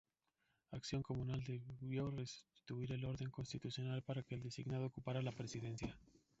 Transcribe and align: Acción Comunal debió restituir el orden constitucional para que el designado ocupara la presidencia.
Acción 0.71 1.03
Comunal 1.03 1.43
debió 1.43 2.09
restituir 2.09 2.91
el 2.93 3.05
orden 3.05 3.29
constitucional 3.29 4.01
para 4.01 4.23
que 4.23 4.33
el 4.33 4.41
designado 4.41 4.87
ocupara 4.87 5.21
la 5.21 5.31
presidencia. 5.31 5.95